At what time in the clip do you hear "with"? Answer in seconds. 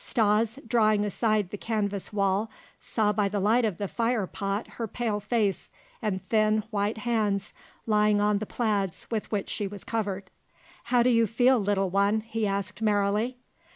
9.11-9.31